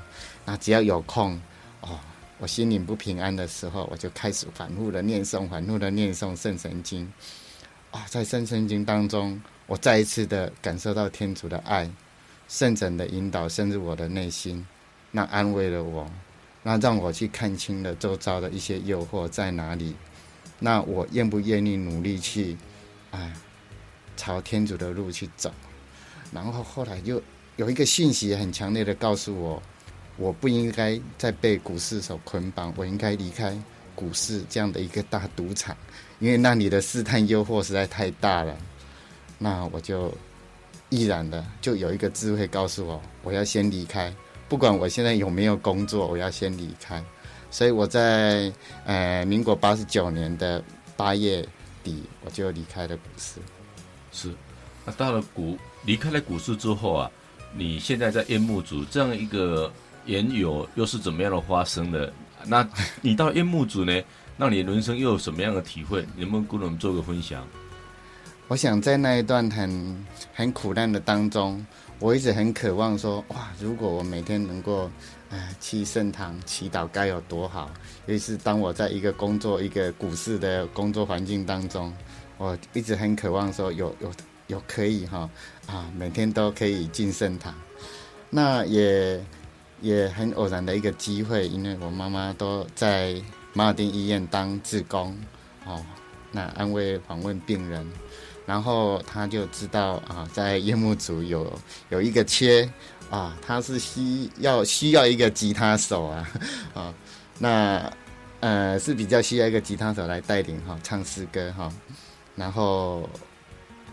[0.44, 1.40] 那只要有空
[1.80, 1.98] 哦。
[2.38, 7.10] 我心里不平安的时候，我就开始反复的念诵，反复的念诵圣神经。
[7.92, 11.90] 啊，在圣神经当中，我再一次的感受到天主的爱，
[12.46, 14.66] 圣神的引导深入我的内心，
[15.12, 16.10] 那安慰了我，
[16.62, 19.96] 那让我去看清了周遭的一些诱惑在哪里。
[20.58, 22.58] 那我愿不愿意努力去，
[23.12, 23.32] 哎，
[24.14, 25.50] 朝天主的路去走？
[26.32, 27.22] 然后后来就
[27.56, 29.62] 有一个讯息很强烈的告诉我。
[30.18, 33.58] 我不应该再被股市所捆绑，我应该离开
[33.94, 35.74] 股市这样的一个大赌场，
[36.18, 38.54] 因为那里的试探诱惑实在太大了。
[39.38, 40.12] 那我就
[40.90, 44.14] 毅然的就有一个智慧告诉我，我要先离开，
[44.50, 47.02] 不管我现在有没有工作，我要先离开。
[47.50, 48.52] 所以我在
[48.84, 50.62] 呃民国八十九年的
[50.94, 51.42] 八月
[51.82, 53.40] 底，我就离开了股市。
[54.12, 54.30] 是，
[54.84, 57.10] 那到了股离开了股市之后啊，
[57.54, 59.72] 你现在在烟幕组这样一个。
[60.04, 62.12] 缘由又是怎么样的发生的？
[62.44, 62.68] 那
[63.00, 64.02] 你到烟幕组呢？
[64.36, 66.04] 那你人生又有什么样的体会？
[66.16, 67.46] 能不能跟我们做个分享？
[68.48, 71.64] 我想在那一段很很苦难的当中，
[72.00, 74.90] 我一直很渴望说：哇，如果我每天能够，
[75.30, 77.70] 呃，去圣堂祈祷，该有多好！
[78.06, 81.94] 尤其是当我在一个工作、一个股市的工作环境当中，
[82.38, 84.10] 我一直很渴望说有有
[84.52, 85.28] 有可以哈
[85.66, 87.52] 啊，每天都可以进圣堂。
[88.30, 89.20] 那也。
[89.82, 93.20] 也很偶然的一个机会，因为我妈妈都在
[93.52, 95.18] 马尔丁医院当志工，
[95.66, 95.84] 哦，
[96.30, 97.84] 那安慰访问病人，
[98.46, 101.52] 然后他就知道啊，在夜幕组有
[101.88, 102.62] 有一个缺
[103.10, 106.30] 啊，他是需要需要一个吉他手啊，
[106.74, 106.94] 啊，
[107.40, 107.92] 那
[108.38, 111.72] 呃是比较需要一个吉他手来带领哈、唱诗歌哈、
[112.36, 113.10] 然后。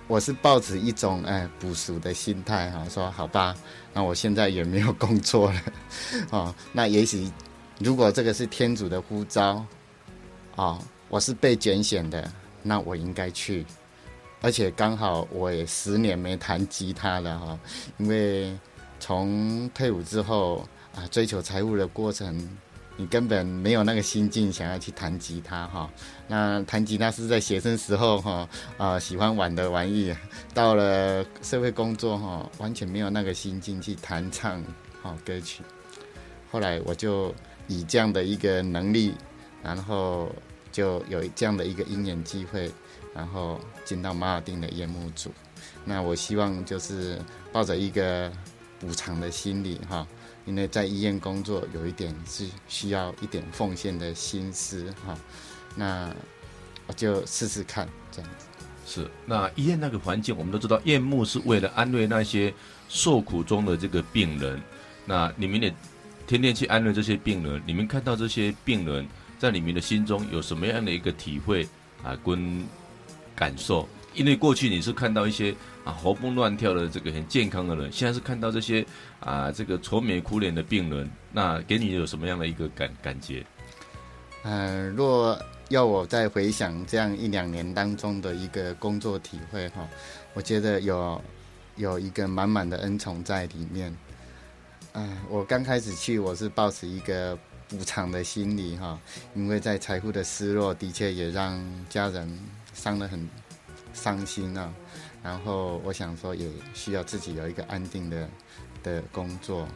[0.10, 3.56] 我是抱着一种哎朴素的心态哈，说好吧，
[3.94, 5.62] 那我现在也没有工作了，
[6.32, 7.32] 哦，那也许
[7.78, 9.64] 如果这个是天主的呼召，
[10.56, 12.28] 哦，我是被拣选的，
[12.64, 13.64] 那我应该去，
[14.42, 17.60] 而且刚好我也十年没弹吉他了哈，
[18.00, 18.58] 因为
[19.00, 22.58] 从退伍之后啊，追求财务的过程。
[23.00, 25.90] 你根本没有那个心境想要去弹吉他哈，
[26.28, 30.14] 那弹吉他是在学生时候哈啊喜欢玩的玩意，
[30.54, 34.62] 到了社会工作哈，完全没有那个心境去弹唱
[35.02, 35.64] 哈歌曲。
[36.52, 37.34] 后来我就
[37.68, 39.14] 以这样的一个能力，
[39.64, 40.30] 然后
[40.70, 42.70] 就有这样的一个因缘机会，
[43.16, 45.32] 然后进到马尔定的夜幕组。
[45.86, 47.18] 那我希望就是
[47.54, 48.30] 抱着一个
[48.78, 50.06] 补偿的心理哈。
[50.50, 55.16] 因为在医院工作，有一点是需要一点奉献的心思哈，
[55.76, 56.12] 那
[56.88, 58.48] 我就试试看这样子。
[58.84, 62.52] 是，那医院那个环境，我们都知道，夜幕是为了安慰那些
[62.88, 64.60] 受苦中的这个病人。
[65.06, 65.72] 那你们也
[66.26, 71.68] 天天去安慰这些病人，你们看到这些病人在你们的心中有什么样的一个体会
[72.04, 72.66] 啊，跟
[73.36, 73.88] 感受？
[74.16, 75.54] 因为过去你是看到一些
[75.86, 78.86] 啊活蹦乱跳的这个很健康的人，现在是看到这些
[79.20, 83.46] 啊这个愁眉苦脸的病人，那给你有什么样的一个感感觉？
[84.44, 89.88] 嗯、若要我再回想这样一两年当中的一个工作体会哈，
[90.34, 91.22] 我觉得有
[91.76, 93.96] 有一个满满的恩宠在里面。
[94.94, 99.00] 嗯、我刚开始去我是抱持一个补偿的心理哈，
[99.34, 101.58] 因为在财富的失落的确也让
[101.90, 102.40] 家人
[102.74, 103.28] 伤得很。
[103.92, 104.72] 伤心啊，
[105.22, 108.30] 然后我想说，也需要自己有一个安定的
[108.82, 109.68] 的工作。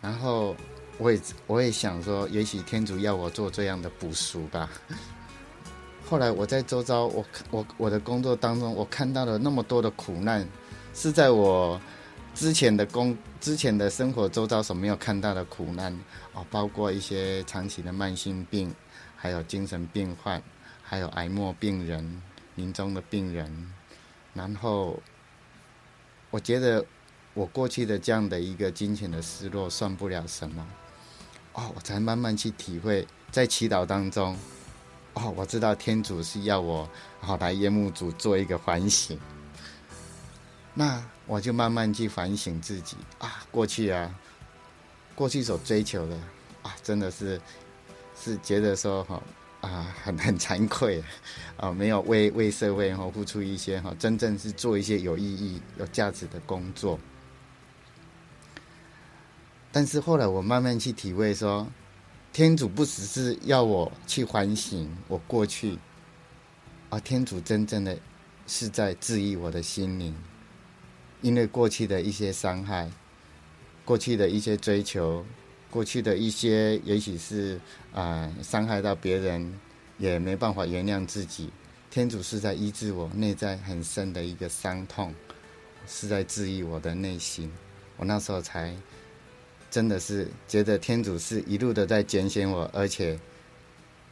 [0.00, 0.54] 然后
[0.98, 4.70] 我也我也想说，也许天主要我做这样的补赎吧。
[6.08, 10.46] 后来我在周遭，我看我我的工作当中，我看到了那么多的苦难，
[10.94, 11.80] 是在我
[12.34, 15.92] 之前的工，之前的生活周遭所没有看到的苦难
[16.32, 18.74] 哦，包括一些长期的慢性病，
[19.16, 20.42] 还有精神病患，
[20.82, 22.22] 还有癌末病人、
[22.54, 23.72] 临终的病人。
[24.32, 25.00] 然后，
[26.30, 26.84] 我觉得
[27.34, 30.66] 我过去的这样的一个金钱的失落算不了什么
[31.52, 34.36] 哦，我才慢慢去体会，在祈祷当中
[35.14, 36.88] 哦，我知道天主是要我
[37.20, 39.18] 好来耶牧组做一个反省。
[40.72, 44.14] 那我就慢慢去反省自己啊，过去啊，
[45.16, 46.16] 过去所追求的
[46.62, 47.40] 啊，真的是
[48.18, 49.20] 是觉得说哈
[49.60, 51.02] 啊，很很惭愧
[51.56, 56.98] 啊，没有为为社会哈付出一些哈，真正是做一些有意义、有价值的工作。
[59.72, 61.66] 但是后来我慢慢去体会说，
[62.32, 65.78] 天主不只是要我去反省我过去，
[66.88, 67.98] 而天主真正的
[68.46, 70.14] 是在治愈我的心灵。
[71.22, 72.90] 因为过去的一些伤害，
[73.84, 75.26] 过去的一些追求，
[75.70, 77.60] 过去的一些也许是
[77.94, 79.58] 啊、伤害到别人，
[79.98, 81.50] 也没办法原谅自己。
[81.90, 85.14] 天主是在医治我内在很深的一个伤痛，
[85.86, 87.50] 是在治愈我的内心。
[87.96, 88.74] 我那时候才
[89.70, 93.18] 真的是觉得天主是一路的在拣选我，而且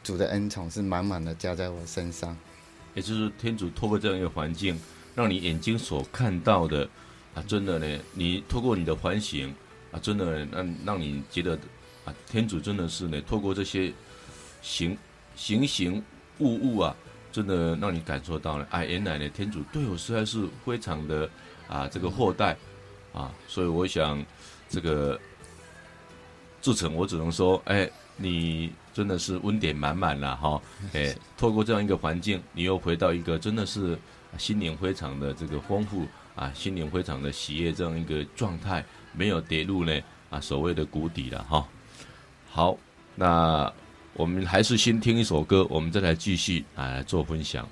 [0.03, 2.35] 主的恩宠是满满的加在我身上。
[2.95, 4.79] 也就是天主透过这样一个环境。
[5.15, 6.87] 让你眼睛所看到的
[7.33, 9.53] 啊，真的呢，你透过你的反省
[9.91, 11.57] 啊，真的让让你觉得
[12.05, 13.91] 啊，天主真的是呢，透过这些
[14.61, 14.97] 行
[15.35, 16.03] 行行
[16.39, 16.95] 物物啊，
[17.31, 21.29] 真的让你感受到了，哎，原来呢，天主对我实在是非常的
[21.67, 22.55] 啊，这个厚待
[23.13, 24.23] 啊，所以我想
[24.69, 25.19] 这个
[26.61, 30.61] 志诚，我只能说，哎，你真的是温点满满了哈，
[30.93, 33.97] 哎，透过这样一个环境，你又回到一个真的是。
[34.37, 39.99] 心灵非常的这个丰富啊，心灵非常的喜悦，这样一个状态，没有跌入呢
[40.29, 41.67] 啊所谓的谷底了哈。
[42.49, 42.77] 好，
[43.15, 43.71] 那
[44.13, 47.67] 我们还是先听一首歌，我们再来继续啊做分享。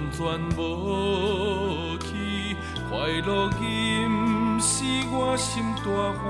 [0.00, 0.24] 完全
[0.56, 2.08] 无去，
[2.88, 2.96] 快
[3.26, 4.82] 乐已毋是
[5.12, 5.84] 我心大
[6.16, 6.24] 欢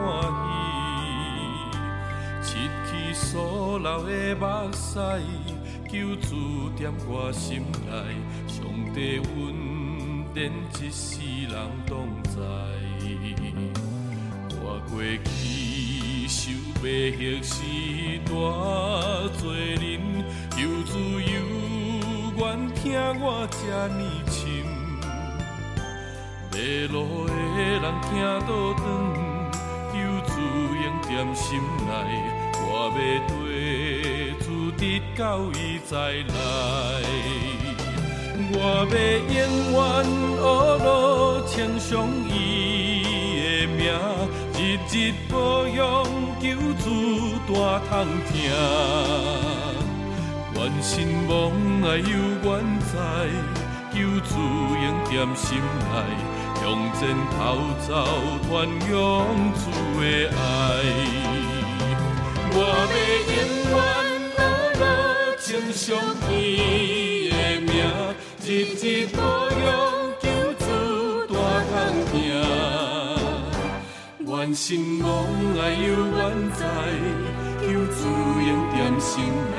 [2.43, 2.59] 喜，拭
[2.91, 4.43] 去所流的目
[4.73, 4.99] 屎，
[5.89, 6.29] 救主
[6.77, 7.91] 在我心内，
[8.49, 8.59] 上
[8.93, 8.99] 帝
[9.37, 10.51] 恩典
[10.81, 11.55] 一世人
[11.87, 12.39] 同在，
[14.63, 16.51] 我过去受
[16.83, 16.85] 袂
[17.17, 17.55] 歇是
[18.27, 18.29] 大
[19.39, 19.41] 罪
[19.77, 19.89] 人。
[20.59, 21.33] 有自由，
[22.37, 22.41] 愿。
[22.75, 22.91] 听
[23.21, 24.41] 我这呢深，
[26.51, 26.57] 迷
[26.87, 26.97] 路
[27.27, 28.81] 的人行倒转，
[29.93, 29.95] 求
[30.27, 30.33] 主
[30.81, 31.47] 应点心
[31.87, 31.91] 内。
[32.63, 32.99] 我要
[33.29, 33.35] 对
[34.41, 34.45] 主
[34.79, 34.83] 直
[35.15, 35.21] 到
[35.53, 35.93] 伊再
[36.33, 36.33] 来，
[38.53, 38.55] 我
[38.89, 38.93] 要
[39.29, 39.39] 永
[39.73, 39.79] 远
[40.37, 40.43] 学
[40.85, 40.89] 路
[41.47, 41.89] 称颂
[42.29, 42.31] 伊
[43.61, 43.79] 的名，
[44.57, 44.59] 日
[44.91, 44.95] 日
[45.31, 45.35] 保
[45.69, 45.79] 养
[46.41, 46.45] 求
[46.83, 46.85] 主
[47.53, 47.55] 大
[47.91, 47.91] 通
[48.33, 48.39] 听，
[50.61, 51.33] 愿心望
[51.89, 51.97] 爱。
[51.97, 52.05] 犹
[52.43, 52.51] 原
[52.93, 52.95] 在，
[53.93, 53.97] 求
[54.29, 54.37] 主
[54.77, 55.95] 应点心内。
[56.61, 57.01] 向前
[57.33, 57.39] 跑
[57.89, 57.89] 走，
[58.47, 58.49] 传
[58.93, 58.93] 扬
[59.57, 59.63] 主
[59.99, 60.39] 的爱。
[62.53, 62.55] 我
[62.93, 62.93] 要
[63.31, 63.41] 永
[63.73, 63.75] 远
[64.37, 64.39] 学
[64.79, 64.83] 路
[65.41, 65.89] 称颂
[66.31, 66.31] 伊
[67.31, 67.33] 的
[67.63, 67.73] 名，
[68.45, 68.47] 日
[68.77, 68.85] 日
[69.17, 69.59] 保养
[70.21, 70.23] 求
[70.59, 70.63] 主
[71.33, 71.35] 大
[71.71, 71.73] 通
[72.13, 72.21] 听，
[74.27, 75.09] 愿心望
[75.59, 75.83] 爱犹
[76.19, 76.21] 原
[76.53, 76.61] 在，
[77.63, 77.65] 求
[77.97, 77.99] 主
[78.43, 79.25] 应点心
[79.57, 79.59] 内，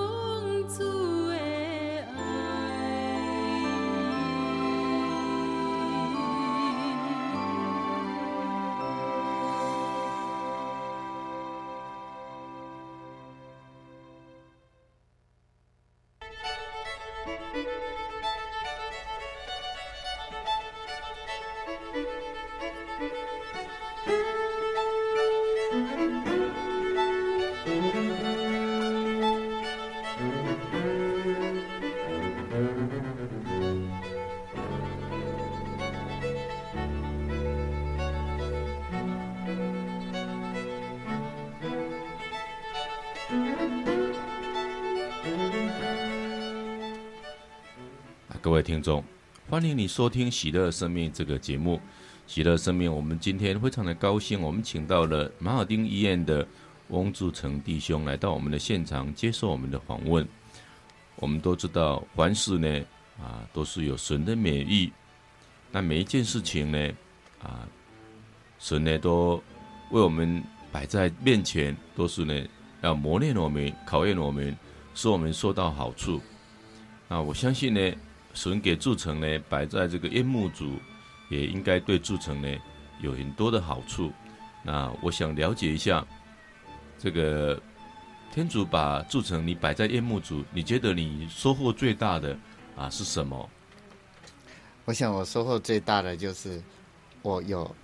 [48.61, 49.03] 听众，
[49.49, 51.81] 欢迎你收听《喜乐生命》这个节目。
[52.27, 56.47] 喜乐生命，我们今天非常的高兴，我们请到了马尔丁医院的
[56.89, 60.25] 翁志成弟兄来到我们的现场接受我们的访问。
[61.15, 62.85] 我们都知道，凡事呢，
[63.19, 64.91] 啊，都是有神的美意。
[65.71, 66.89] 那每一件事情呢，
[67.41, 67.67] 啊，
[68.59, 69.41] 神呢都
[69.89, 72.47] 为我们摆在面前，都是呢
[72.81, 74.55] 要磨练我们、考验我们，
[74.93, 76.21] 使我们受到好处。
[77.07, 77.93] 那我相信呢。
[78.33, 80.77] 神给志诚呢摆在这个烟幕组，
[81.29, 82.47] 也应该对志诚呢
[83.01, 84.11] 有很多的好处。
[84.63, 86.05] 那我想了解一下，
[86.97, 87.61] 这个
[88.33, 92.37] 天主把志诚你摆在夜幕组，你觉得你收获最大的
[92.75, 93.49] 啊是什么？
[94.85, 96.61] 我想我收获最大的就是
[97.21, 97.75] 我有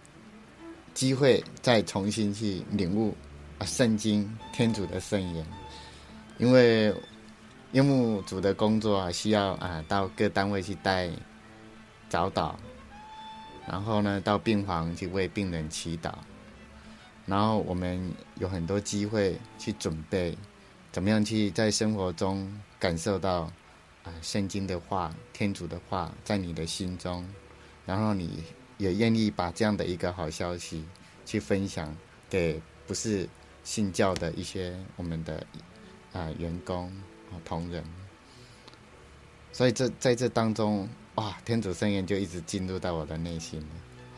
[0.93, 3.15] 机会再重新去领悟
[3.59, 5.45] 啊圣经天主的圣言，
[6.37, 6.93] 因为。
[7.73, 11.09] 烟幕组的工作啊，需要啊到各单位去带
[12.07, 12.55] 早祷，
[13.67, 16.13] 然后呢到病房去为病人祈祷，
[17.25, 20.37] 然后我们有很多机会去准备，
[20.93, 23.51] 怎么样去在生活中感受到
[24.03, 27.27] 啊圣经的话、天主的话在你的心中，
[27.85, 28.43] 然后你
[28.77, 30.85] 也愿意把这样的一个好消息
[31.25, 31.93] 去分享
[32.29, 33.27] 给不是
[33.65, 35.45] 信教的一些我们的
[36.13, 36.89] 啊员工。
[37.45, 37.83] 同仁，
[39.51, 43.63] 所以这在这当中，哇，天主圣言就一直进入到我的内心。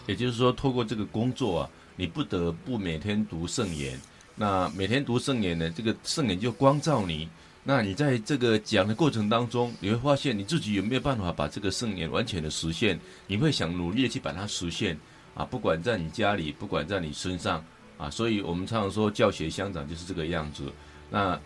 [0.06, 4.00] 也就是说，透过这个工作啊，你不得不每天读圣言。
[4.36, 7.30] 那每天读圣言呢，这个圣言就光照你。
[7.64, 13.00] 那你在这个讲的过程当中，你会发现你自己有没有办法把这个圣言完全的实现？
[13.28, 14.98] 你会想努力的去把它实现
[15.36, 17.64] 啊，不管在你家里，不管在你身上
[17.98, 18.10] 啊。
[18.10, 20.72] 所以我们常常说，教学相长就是这个样子。
[21.10, 21.40] 那。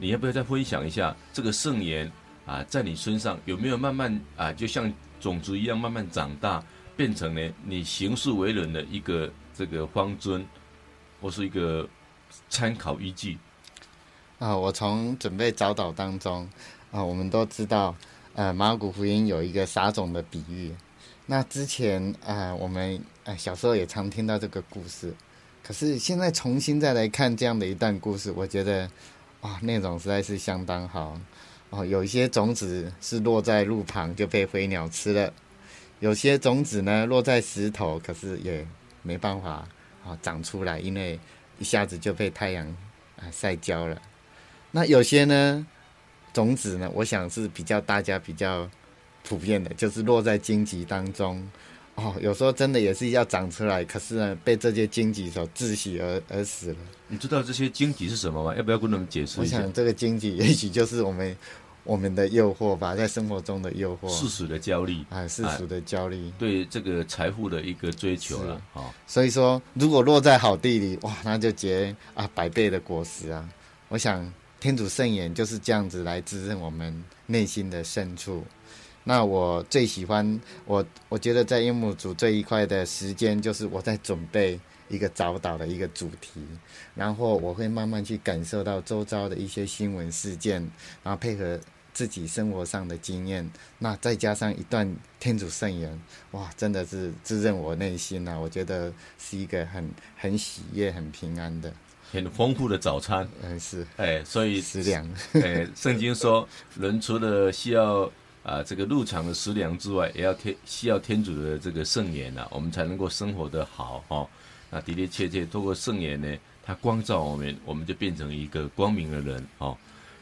[0.00, 2.10] 你要不要再分享一下这个圣言
[2.46, 4.90] 啊，在你身上有没有慢慢啊，就像
[5.20, 6.64] 种子一样慢慢长大，
[6.96, 10.44] 变成呢你行事为人的一个这个方针，
[11.20, 11.86] 或是一个
[12.48, 13.36] 参考依据？
[14.38, 16.48] 啊，我从准备早祷当中
[16.90, 17.94] 啊，我们都知道，
[18.34, 20.74] 呃，马尔谷福音有一个撒种的比喻。
[21.26, 25.14] 那之前啊，我们啊小时候也常听到这个故事，
[25.62, 28.90] 可是现在重新再来看这样的一段故事，我觉得。
[29.40, 31.18] 啊，那种实在是相当好
[31.70, 31.84] 哦。
[31.84, 35.32] 有一些种子是落在路旁就被飞鸟吃了，
[36.00, 38.66] 有些种子呢落在石头，可是也
[39.02, 39.66] 没办法
[40.04, 41.18] 啊长出来，因为
[41.58, 42.66] 一下子就被太阳
[43.16, 44.00] 啊晒焦了。
[44.70, 45.66] 那有些呢
[46.32, 48.68] 种子呢，我想是比较大家比较
[49.24, 51.50] 普遍的，就是落在荆棘当中
[52.02, 56.76] 哦，有时候真的也是要长出来，可是呢，被这些荆棘所窒息而而死了。
[57.08, 58.54] 你知道这些荆棘是什么吗？
[58.56, 59.58] 要不要跟他们解释一下？
[59.58, 61.36] 我想这个荆棘也许就是我们
[61.84, 68.62] 我们的诱惑吧，在生活中的诱惑，世俗的焦虑啊，世俗的焦虑，啊，对这个财富的一个追求了啊。
[68.74, 73.46] 哦，所以说，如果落在好地里，哇，那就结啊百倍的果实啊。
[73.88, 78.44] 我想天主圣言就是这样子来滋润我们内心的深处。
[79.04, 86.42] 那我最喜欢我，我觉得在夜牧组这一块的时间，就是我在准备一个早祷的一个主题，
[86.94, 90.60] 然后我会慢慢去感受到周遭的一些新闻事件，
[91.02, 91.58] 然后配合
[91.94, 95.98] 自己生活上的经验，那再加上一段天主圣言，
[96.32, 98.38] 哇，真的是滋润我内心呐、啊！
[98.38, 101.72] 我觉得是一个很很喜悦、很平安的、
[102.12, 103.26] 很丰富的早餐。
[103.42, 105.10] 嗯，是，哎，所以食粮。
[105.32, 106.46] 哎，圣经说，
[106.78, 108.12] 人除了需要。
[108.42, 114.28] 啊，这个入场的食粮之外，也要天需要天主的这个圣言呐、啊，我们才能够生活得好哈、哦。
[114.70, 119.76] 那的的确确，透过圣言呢，它光照我们，我们就变成一个光明的人哦。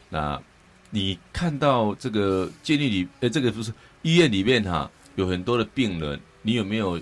[0.09, 0.41] 那
[0.89, 6.99] 你看到这个监狱里，呃，这个不是医院里面哈、有很多的病人，你有没有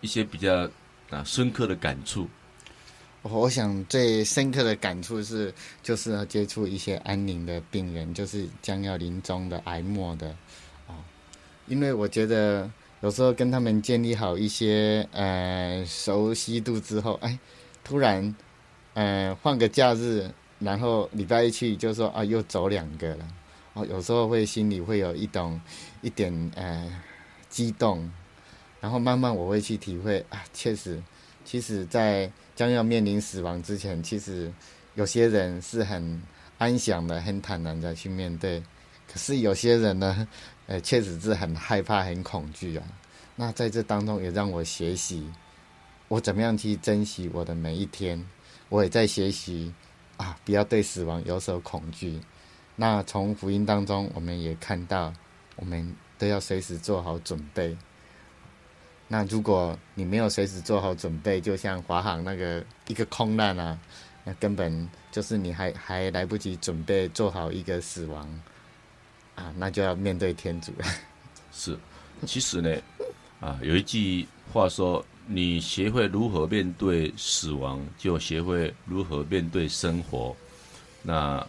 [0.00, 0.68] 一些比较
[1.10, 2.28] 啊深刻的感触？
[3.22, 5.52] 我想最深刻的感触是，
[5.82, 10.28] 就是要接触一些安宁的病人，就是将要临终的癌末的，
[10.86, 10.94] 啊，
[11.66, 17.38] 因为我觉得有时候跟他们建立好一些呃熟悉度之后，哎，
[17.84, 18.34] 突然，
[18.94, 23.28] 呃换个假日，然后礼拜一去就说啊又走两个了，
[23.74, 25.60] 哦，有时候会心里会有一种
[26.02, 26.88] 一点呃
[27.50, 28.10] 激动，
[28.80, 31.02] 然后慢慢我会去体会啊，确实，
[31.44, 32.30] 其实在。
[32.58, 34.52] 将要面临死亡之前，其实
[34.96, 36.20] 有些人是很
[36.58, 38.60] 安详的、很坦然的去面对，
[39.06, 40.26] 可是有些人呢，
[40.66, 42.84] 呃，确实是很害怕、很恐惧啊。
[43.36, 45.24] 那在这当中，也让我学习
[46.08, 48.20] 我怎么样去珍惜我的每一天。
[48.70, 49.72] 我也在学习
[50.16, 52.20] 啊，不要对死亡有所恐惧。
[52.74, 55.14] 那从福音当中，我们也看到，
[55.54, 57.76] 我们都要随时做好准备。
[59.10, 63.78] 那如果你没有随时做好准备，就像华航那个一个空难啊，
[64.22, 68.28] 那根本就是你还还来不及准备做好一个死亡
[69.34, 70.84] 啊，那就要面对天主了。
[71.50, 71.78] 是，
[72.26, 72.76] 其实呢，
[73.40, 80.36] 啊，有一句话说：你学会如何面对死亡，就学会如何面对生活。
[81.02, 81.44] 那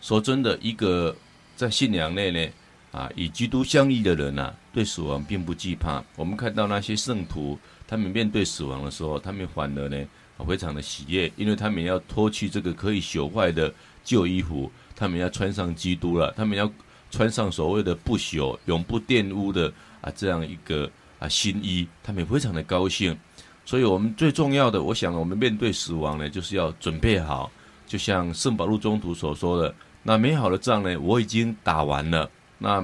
[0.00, 1.16] 说真的，一个
[1.56, 2.52] 在信仰内呢。
[2.92, 6.04] 啊，与基督相依的人呐、对死亡并不惧怕。
[6.14, 10.06] 我们看到那些圣徒，他们面对死亡的时候，他们反而呢，
[10.46, 13.72] 非常的喜悦，因为他们要脱去这个可以朽坏的
[14.04, 16.70] 旧衣服，他们要穿上基督了，他们要
[17.10, 19.72] 穿上所谓的不朽、永不玷污的
[20.02, 23.18] 啊这样一个啊新衣，他们非常的高兴。
[23.64, 27.50] 所以，我们最重要的，我想，我们面对死亡呢，就是要准备好，
[27.86, 32.28] 就像圣保禄宗徒所说的，那美好的仗呢，我已经打完了。
[32.62, 32.82] 那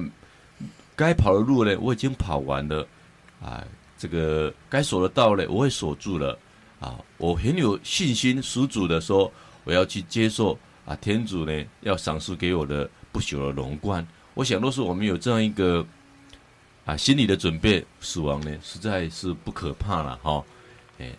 [0.97, 2.85] 该跑的路呢，我已经跑完了，
[3.41, 3.65] 啊，
[3.97, 6.37] 这个该守的道呢，我也守住了，
[6.81, 14.05] 啊，我很有信心十足的说，我要去接受啊，天主呢要赏赐给我的不朽的荣冠。
[14.35, 15.87] 我想，若是我们有这样一个
[16.85, 20.45] 啊心理的准备，死亡呢实在是不可怕了，哈、哦，
[20.99, 21.13] 哎，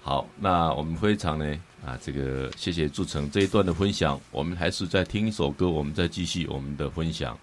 [0.00, 7.36] 好，那我们非常呢啊，这个谢谢祝成这一段的分享，我们还是再听一首歌，我们再继续我们的分享。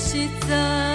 [0.00, 0.89] She's.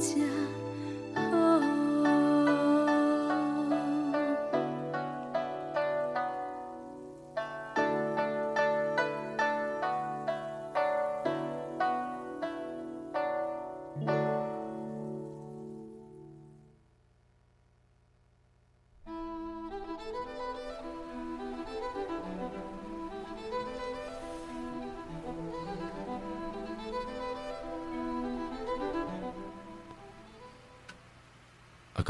[0.00, 0.39] 家。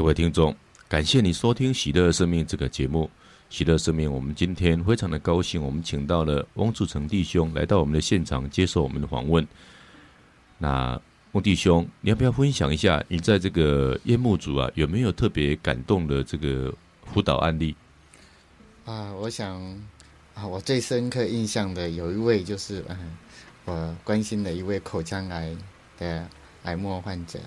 [0.01, 0.55] 各位听众，
[0.89, 3.07] 感谢你收听《喜乐生命》这个节目。
[3.55, 9.47] 《喜乐生命》，我们今天非常的高兴，我们请到了翁志成弟兄来到我们的现场接受我们的访问。
[10.57, 10.99] 那
[11.33, 16.73] 翁弟兄，你要不要分享一下你在这个夜幕组啊，有没有特别感动的这个
[17.05, 17.75] 辅导案例？
[18.85, 19.61] 啊，我想
[20.33, 22.97] 啊，我最深刻印象的有一位就是嗯，
[23.65, 25.55] 我关心的一位口腔癌
[25.99, 26.27] 的
[26.63, 27.39] 癌末患者。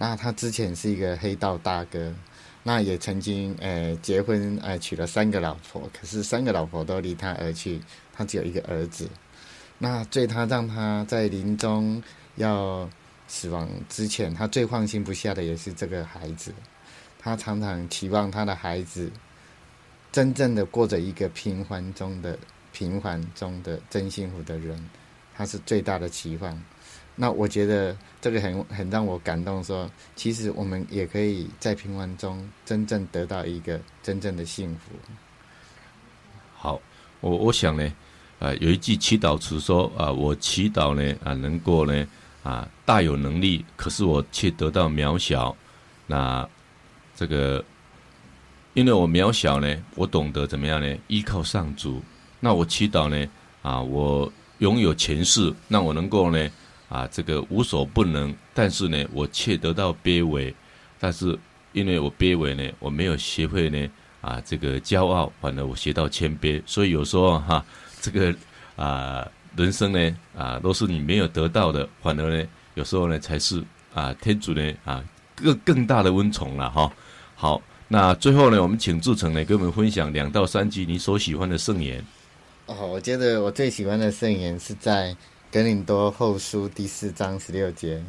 [0.00, 2.14] 那他之前是一个黑道大哥，
[2.62, 7.78] 那也曾经呃结婚呃娶了三个老婆，可是三个老婆都离他而去，
[8.10, 9.06] 他只有一个儿子。
[9.76, 12.02] 那最他让他在临终
[12.36, 12.88] 要
[13.28, 16.54] 死亡之前，他最放心不下的也是这个孩子。
[17.18, 19.12] 他常常期望他的孩子
[20.10, 22.38] 真正的过着一个平凡中的
[22.72, 24.82] 平凡中的真幸福的人，
[25.36, 26.58] 他是最大的期望。
[27.20, 34.92] 那我觉得这个很很让我感动说，其实我们也可以在平凡中真正得到一个真正的幸福。
[36.56, 36.80] 好，
[37.20, 37.92] 我我想呢，
[38.38, 42.08] 啊，有一句祈祷词说啊，我祈祷呢啊，能够呢
[42.42, 45.54] 啊大有能力，可是我却得到渺小。
[46.06, 46.48] 那
[47.14, 47.62] 这个
[48.72, 50.96] 因为我渺小呢，我懂得怎么样呢？
[51.06, 52.00] 依靠上主。
[52.40, 56.50] 那我祈祷呢，啊，我拥有前世，那我能够呢，
[56.90, 58.36] 啊，这个无所不能。
[58.52, 60.54] 但是呢，我却得到卑微。
[60.98, 61.38] 但是
[61.72, 66.62] 因为我卑微呢，我没有学会呢，啊，这个骄傲，反而我学到谦卑。
[66.66, 67.64] 所以有时候哈、啊，
[68.02, 68.34] 这个
[68.76, 69.26] 啊，
[69.56, 73.64] 人生呢，啊，都是你没有得到的，反而呢，有时候呢，才是
[73.94, 75.02] 啊，天主呢，啊，
[75.34, 76.92] 更更大的恩宠了哈。
[77.34, 77.62] 好。
[77.92, 82.00] 那最后呢，我们请志成呢跟我们分享两到三句你所喜欢的圣言。
[82.66, 85.12] 哦，我觉得我最喜欢的圣言是在
[85.52, 88.00] 格林多后书第四章十六节，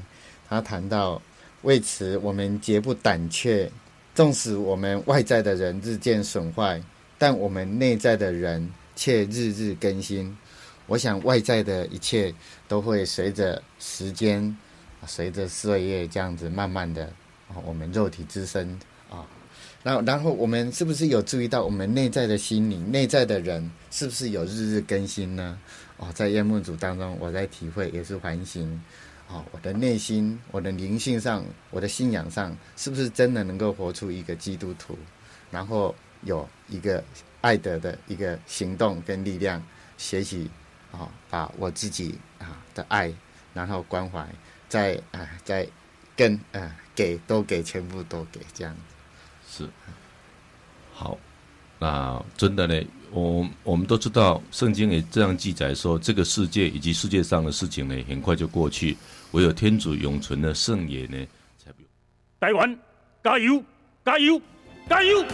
[0.48, 1.20] 他谈到
[1.64, 3.72] 为此我们绝不胆怯，
[4.14, 6.80] 纵使我们外在的人日渐损坏，
[7.18, 10.38] 但我们内在的人却日日更新。
[10.86, 12.32] 我想外在的一切
[12.68, 14.56] 都会随着时间，
[15.08, 17.12] 随着岁月这样子慢慢的，
[17.66, 18.80] 我们肉体之身
[19.10, 19.26] 啊。
[19.84, 25.58] 然后，然后我们是不是有注意到我们内在的心灵、内在的人是不是有日日更新呢？
[26.02, 28.82] 哦，在夜梦组当中，我在体会也是反省。
[29.30, 34.98] 哦，我的内心、我的灵性上、我的信仰上，是不是真的能够活出一个基督徒？
[35.50, 37.02] 然后有一个
[37.40, 39.64] 爱德的一个行动跟力量，
[39.98, 40.50] 学习
[40.92, 43.14] 啊，把我自己啊的爱，
[43.54, 44.28] 然后关怀，
[44.68, 45.66] 再啊再
[46.18, 49.64] 跟啊给都给，全部都给这样子。
[49.64, 49.70] 是，
[50.94, 51.18] 好，
[51.80, 58.98] 那真的呢，我我们都知道，圣经也这样记载说，这个世界以及世界上的事情呢，很快就过去，
[59.32, 61.18] 唯有天主永存的圣言呢，
[61.58, 61.90] 才不用。
[62.40, 62.80] 台湾
[63.24, 63.64] 加油，
[64.06, 64.42] 加油，
[64.90, 65.26] 加油！